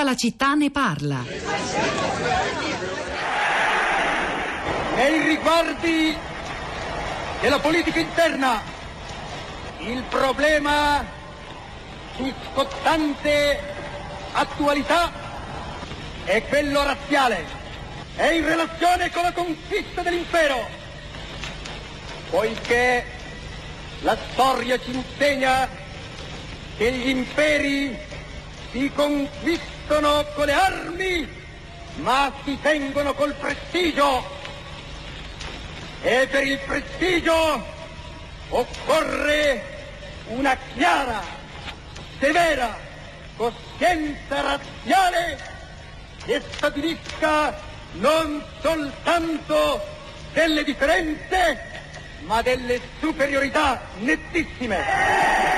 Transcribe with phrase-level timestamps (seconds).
[0.00, 1.22] Tutta la città ne parla.
[4.94, 6.16] Nei riguardi
[7.42, 8.62] della politica interna,
[9.80, 11.04] il problema
[12.16, 13.60] di scottante
[14.32, 15.12] attualità
[16.24, 17.44] è quello razziale
[18.16, 20.66] e in relazione con la conquista dell'impero,
[22.30, 23.04] poiché
[24.00, 25.68] la storia ci insegna
[26.78, 27.98] che gli imperi
[28.72, 29.79] si conquistano
[30.34, 31.28] con le armi,
[31.96, 34.24] ma si tengono col prestigio.
[36.02, 37.64] E per il prestigio
[38.50, 39.62] occorre
[40.28, 41.20] una chiara,
[42.20, 42.78] severa
[43.36, 45.38] coscienza razziale
[46.24, 47.58] che stabilisca
[47.94, 49.84] non soltanto
[50.32, 51.64] delle differenze,
[52.20, 55.49] ma delle superiorità nettissime.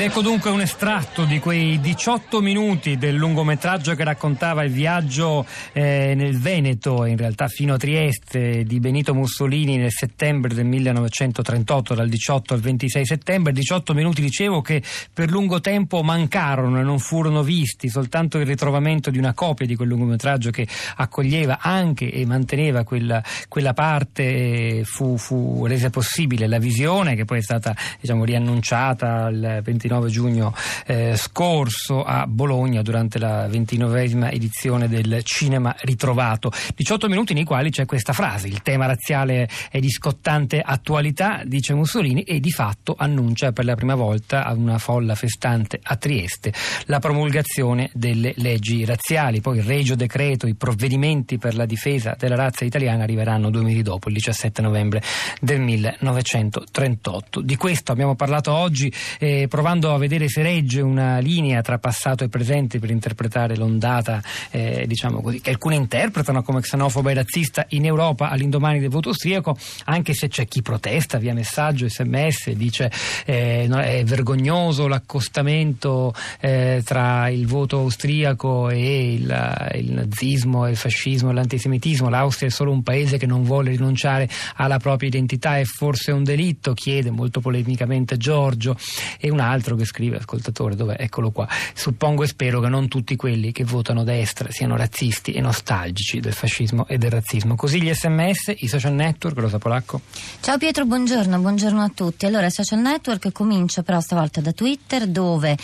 [0.00, 5.44] Ed ecco dunque un estratto di quei 18 minuti del lungometraggio che raccontava il viaggio
[5.74, 11.94] eh, nel Veneto, in realtà fino a Trieste, di Benito Mussolini nel settembre del 1938,
[11.94, 13.52] dal 18 al 26 settembre.
[13.52, 19.10] 18 minuti, dicevo, che per lungo tempo mancarono e non furono visti, soltanto il ritrovamento
[19.10, 24.82] di una copia di quel lungometraggio che accoglieva anche e manteneva quella, quella parte eh,
[24.82, 30.10] fu, fu resa possibile la visione, che poi è stata diciamo, riannunciata il 29 29
[30.10, 30.54] giugno
[30.86, 36.52] eh, scorso a Bologna durante la 29esima edizione del Cinema Ritrovato.
[36.76, 41.74] 18 minuti nei quali c'è questa frase, il tema razziale è di scottante attualità, dice
[41.74, 46.52] Mussolini, e di fatto annuncia per la prima volta a una folla festante a Trieste
[46.86, 49.40] la promulgazione delle leggi razziali.
[49.40, 53.82] Poi il regio decreto, i provvedimenti per la difesa della razza italiana arriveranno due mesi
[53.82, 55.02] dopo, il 17 novembre
[55.40, 57.40] del 1938.
[57.40, 61.78] Di questo abbiamo parlato oggi eh, provando provando a vedere se regge una linea tra
[61.78, 67.14] passato e presente per interpretare l'ondata, eh, diciamo così, che alcuni interpretano come xenofoba e
[67.14, 72.50] razzista in Europa all'indomani del voto austriaco, anche se c'è chi protesta via messaggio, sms,
[72.50, 72.90] dice
[73.24, 81.30] eh, è vergognoso l'accostamento eh, tra il voto austriaco e il, il nazismo, il fascismo
[81.30, 82.10] e l'antisemitismo.
[82.10, 86.22] L'Austria è solo un paese che non vuole rinunciare alla propria identità, è forse un
[86.22, 88.76] delitto, chiede molto polemicamente Giorgio,
[89.18, 90.96] e un altro altro che scrive, ascoltatore, dov'è?
[90.98, 91.48] Eccolo qua.
[91.74, 96.32] Suppongo e spero che non tutti quelli che votano destra siano razzisti e nostalgici del
[96.32, 97.54] fascismo e del razzismo.
[97.54, 100.00] Così gli sms, i social network, Rosa Polacco.
[100.40, 102.26] Ciao Pietro, buongiorno, buongiorno a tutti.
[102.26, 105.56] Allora, i social network comincio però stavolta da Twitter dove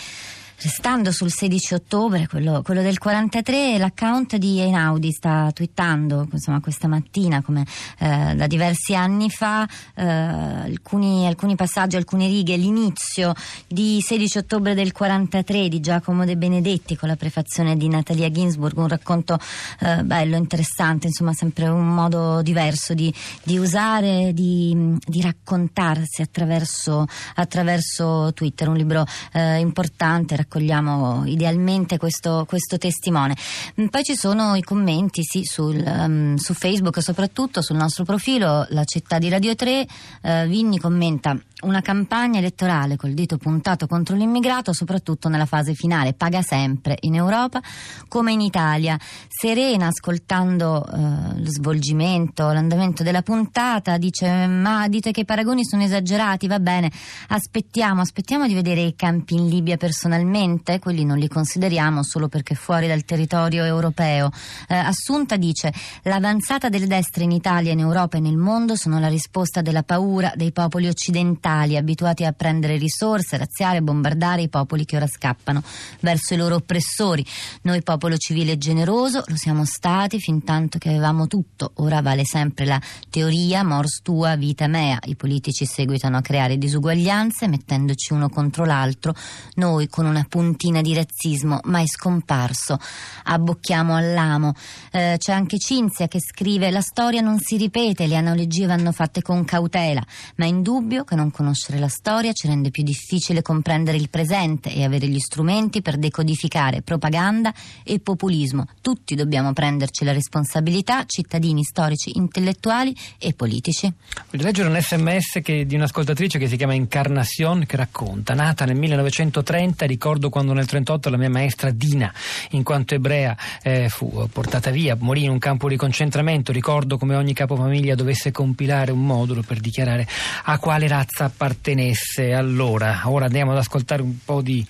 [0.59, 6.87] Restando sul 16 ottobre, quello, quello, del 43, l'account di Einaudi sta twittando insomma, questa
[6.87, 7.63] mattina, come
[7.99, 13.35] eh, da diversi anni fa, eh, alcuni, alcuni, passaggi, alcune righe, l'inizio
[13.67, 18.75] di 16 ottobre del 43 di Giacomo De Benedetti con la prefazione di Natalia Ginsburg,
[18.79, 19.37] un racconto
[19.81, 23.13] eh, bello, interessante, insomma sempre un modo diverso di,
[23.43, 32.45] di usare, di, di raccontarsi attraverso, attraverso, Twitter, un libro eh, importante raccogliamo idealmente questo,
[32.47, 33.35] questo testimone.
[33.79, 38.65] Mm, poi ci sono i commenti sì, sul, um, su Facebook, soprattutto sul nostro profilo,
[38.69, 39.87] la città di Radio 3.
[40.21, 46.13] Uh, Vinni commenta una campagna elettorale col dito puntato contro l'immigrato, soprattutto nella fase finale,
[46.13, 47.61] paga sempre in Europa
[48.07, 48.99] come in Italia.
[49.27, 55.81] Serena, ascoltando uh, lo svolgimento, l'andamento della puntata, dice: Ma dite che i paragoni sono
[55.81, 56.91] esagerati, va bene,
[57.29, 62.53] aspettiamo, aspettiamo di vedere i campi in Libia personalmente, quelli non li consideriamo solo perché
[62.53, 64.27] fuori dal territorio europeo.
[64.67, 69.07] Uh, Assunta dice: L'avanzata delle destre in Italia, in Europa e nel mondo sono la
[69.07, 74.49] risposta della paura dei popoli occidentali occidentali abituati a prendere risorse, razziare e bombardare i
[74.49, 75.63] popoli che ora scappano
[76.01, 77.25] verso i loro oppressori.
[77.61, 81.71] Noi popolo civile e generoso lo siamo stati fin tanto che avevamo tutto.
[81.75, 84.99] Ora vale sempre la teoria mors tua vita mea.
[85.05, 89.13] I politici seguitano a creare disuguaglianze mettendoci uno contro l'altro.
[89.55, 92.77] Noi con una puntina di razzismo mai scomparso
[93.23, 94.53] abbocchiamo all'amo.
[94.91, 99.21] Eh, c'è anche Cinzia che scrive la storia non si ripete, le analogie vanno fatte
[99.21, 100.03] con cautela,
[100.35, 104.73] ma è indubbio che non conoscere la storia ci rende più difficile comprendere il presente
[104.73, 107.53] e avere gli strumenti per decodificare propaganda
[107.83, 108.65] e populismo.
[108.81, 113.91] Tutti dobbiamo prenderci la responsabilità, cittadini, storici, intellettuali e politici.
[114.31, 118.77] Voglio leggere un sms che, di un'ascoltatrice che si chiama Incarnation che racconta, nata nel
[118.77, 122.11] 1930, ricordo quando nel 1938 la mia maestra Dina,
[122.51, 127.15] in quanto ebrea, eh, fu portata via, morì in un campo di concentramento, ricordo come
[127.15, 130.07] ogni capofamiglia dovesse compilare un modulo per dichiarare
[130.45, 133.01] a quale razza appartenesse allora.
[133.05, 134.65] Ora andiamo ad ascoltare un po' di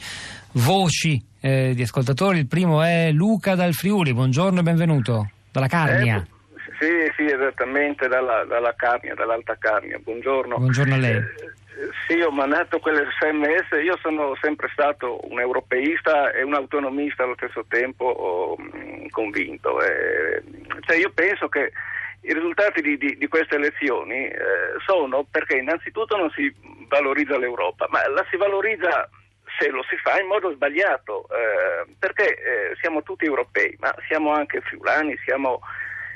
[0.53, 2.39] voci eh, di ascoltatori.
[2.39, 4.13] Il primo è Luca dal Friuli.
[4.13, 5.29] Buongiorno e benvenuto.
[5.51, 6.17] Dalla Carnia.
[6.17, 6.35] Eh,
[6.79, 9.97] sì, sì, esattamente, dalla, dalla Carnia, dall'Alta Carnia.
[9.97, 10.57] Buongiorno.
[10.57, 11.15] Buongiorno a lei.
[11.15, 11.57] Eh,
[12.07, 17.65] sì, ho mandato quell'SMS, io sono sempre stato un europeista e un autonomista allo stesso
[17.67, 18.57] tempo oh,
[19.11, 19.79] convinto.
[19.81, 20.43] Eh,
[20.81, 21.71] cioè io penso che
[22.21, 24.37] i risultati di, di, di queste elezioni eh,
[24.85, 26.53] sono perché innanzitutto non si
[26.87, 29.09] valorizza l'Europa, ma la si valorizza
[29.59, 34.31] se lo si fa in modo sbagliato, eh, perché eh, siamo tutti europei, ma siamo
[34.31, 35.61] anche friulani, siamo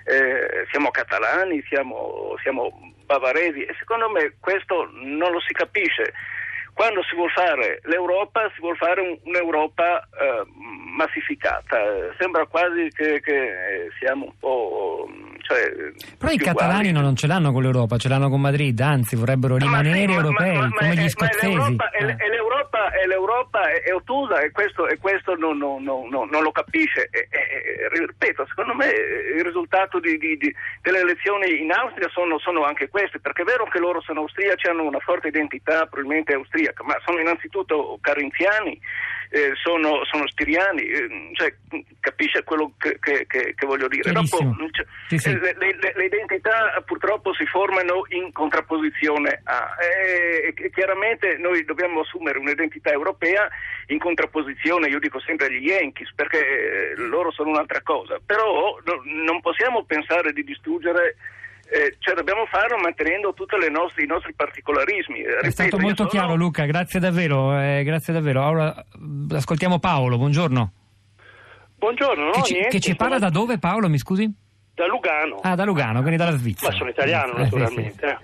[0.06, 6.14] eh, siamo catalani, siamo, siamo bavaresi e secondo me questo non lo si capisce.
[6.74, 10.44] Quando si vuole fare l'Europa, si vuole fare un, un'Europa eh,
[10.96, 12.14] massificata.
[12.18, 15.10] Sembra quasi che, che siamo un po'.
[15.42, 17.06] Cioè, Però i catalani uguali.
[17.06, 20.68] non ce l'hanno con l'Europa, ce l'hanno con Madrid, anzi vorrebbero rimanere sì, europei ma,
[20.68, 21.56] ma, come gli scozzesi.
[21.56, 21.98] Ma l'Europa, eh.
[21.98, 26.08] è, è l'Europa, è, l'Europa è, è ottusa e questo, e questo non, non, non,
[26.10, 27.10] non, lo capisce.
[27.12, 32.40] E, e, ripeto, secondo me il risultato di, di, di, delle elezioni in Austria sono,
[32.40, 36.34] sono, anche queste, perché è vero che loro sono austriaci, hanno una forte identità probabilmente
[36.34, 38.80] austriaca, ma sono innanzitutto carinziani
[39.34, 41.54] eh, sono, sono, stiriani, eh, cioè,
[42.02, 44.12] capisce quello che, che, che, voglio dire.
[44.12, 44.38] Dopo,
[44.72, 45.40] cioè, sì, sì.
[45.40, 49.78] Le, le, le, identità purtroppo si formano in contrapposizione a...
[49.80, 53.48] E, e, chiaramente noi dobbiamo assumere un'identità europea
[53.88, 59.02] in contrapposizione, io dico sempre agli Yankees, perché eh, loro sono un'altra cosa, però no,
[59.06, 61.16] non possiamo pensare di distruggere
[61.72, 65.20] eh, cioè dobbiamo farlo mantenendo tutti i nostri particolarismi.
[65.20, 66.10] Eh, ripeto, È stato molto sono...
[66.10, 68.46] chiaro Luca, grazie davvero, eh, grazie davvero.
[68.46, 68.86] Ora
[69.32, 70.74] ascoltiamo Paolo, buongiorno.
[71.78, 73.30] Buongiorno, no, che, ci, niente, che ci parla sono...
[73.30, 74.30] da dove Paolo, mi scusi?
[74.76, 75.40] Da Lugano.
[75.42, 76.72] Ah, da Lugano, quindi dalla Svizzera.
[76.72, 78.18] Ma sono italiano naturalmente.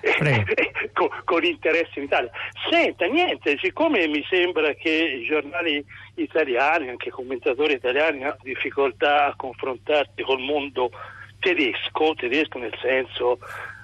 [0.00, 0.44] Eh, sì.
[0.94, 2.30] con, con interessi in Italia.
[2.70, 5.84] Senta, niente, siccome mi sembra che i giornali
[6.14, 10.90] italiani, anche i commentatori italiani hanno difficoltà a confrontarsi col mondo
[11.46, 13.38] tedesco, tedesco nel senso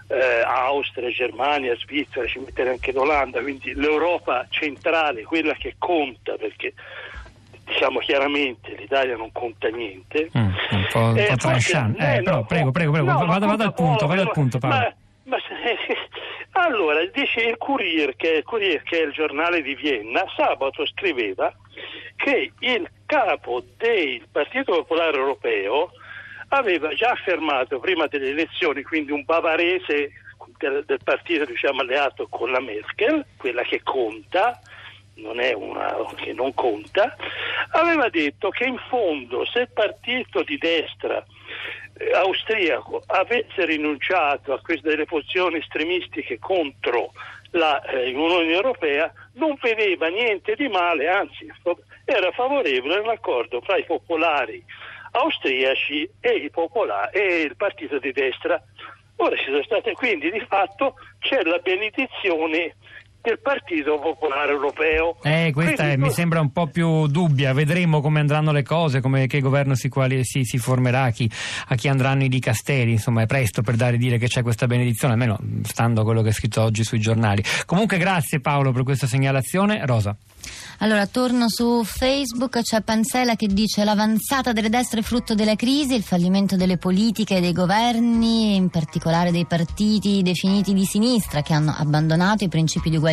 [0.09, 6.75] eh, Austria, Germania, Svizzera, ci mettere anche l'Olanda, quindi l'Europa centrale, quella che conta, perché
[7.65, 10.29] diciamo chiaramente l'Italia non conta niente.
[10.37, 13.47] Mm, un po', un eh, po forse, eh, eh, no, prego, prego, prego, no, vada,
[13.47, 14.77] vada al punto, vada al punto Paolo.
[14.77, 15.39] Ma, ma,
[16.67, 21.55] allora, dice il Courier che, il Courier, che è il giornale di Vienna, sabato scriveva
[22.17, 25.93] che il capo del Partito Popolare Europeo
[26.59, 30.11] aveva già affermato prima delle elezioni, quindi un bavarese
[30.59, 34.61] del, del partito diciamo, alleato con la Merkel, quella che conta,
[35.15, 37.17] non è una che non conta,
[37.71, 41.25] aveva detto che in fondo se il partito di destra
[41.95, 47.13] eh, austriaco avesse rinunciato a queste delle posizioni estremistiche contro
[47.53, 51.51] l'Unione eh, Europea non vedeva niente di male, anzi
[52.05, 54.63] era favorevole all'accordo fra i popolari
[55.13, 58.61] austriaci e il, popolare, e il partito di destra.
[59.17, 62.77] Ora ci sono state quindi di fatto c'è la benedizione
[63.23, 65.17] del Partito Popolare Europeo.
[65.23, 69.29] Eh, questa è, mi sembra un po' più dubbia, vedremo come andranno le cose, come,
[69.29, 71.31] che governo si, quali, si, si formerà, a chi,
[71.69, 75.15] a chi, andranno i dicasteri, insomma è presto per dare dire che c'è questa benedizione,
[75.15, 77.43] almeno stando a quello che è scritto oggi sui giornali.
[77.65, 79.87] Comunque grazie Paolo per questa segnalazione.
[79.87, 80.17] Rosa.
[80.79, 85.95] Allora, torno su Facebook, c'è Panzella che dice l'avanzata delle destre è frutto della crisi,
[85.95, 91.53] il fallimento delle politiche e dei governi, in particolare dei partiti definiti di sinistra che
[91.53, 93.12] hanno abbandonato i principi di uguaglianza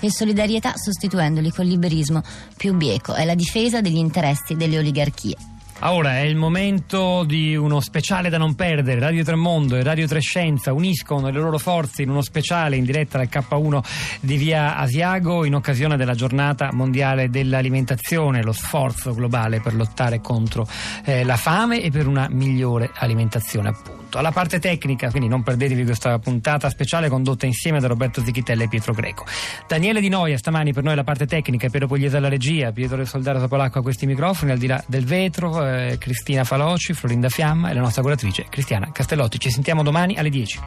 [0.00, 2.22] e solidarietà sostituendoli col liberismo
[2.56, 3.14] più bieco.
[3.14, 5.55] È la difesa degli interessi delle oligarchie.
[5.80, 8.98] Ora è il momento di uno speciale da non perdere.
[8.98, 13.28] Radio Tremondo e Radio Trescenza uniscono le loro forze in uno speciale in diretta dal
[13.30, 13.84] K1
[14.20, 20.66] di via Asiago in occasione della giornata mondiale dell'alimentazione, lo sforzo globale per lottare contro
[21.04, 24.18] eh, la fame e per una migliore alimentazione appunto.
[24.18, 28.68] Alla parte tecnica, quindi non perdetevi questa puntata speciale condotta insieme da Roberto Zichitella e
[28.68, 29.26] Pietro Greco.
[29.68, 33.40] Daniele Di Noia stamani per noi la parte tecnica, Piero Pugliese alla regia, Pietro Soldaro
[33.40, 37.74] Topolacco a questi microfoni, al di là del vetro, eh, Cristina Faloci, Florinda Fiamma e
[37.74, 39.38] la nostra curatrice Cristiana Castellotti.
[39.38, 40.60] Ci sentiamo domani alle 10.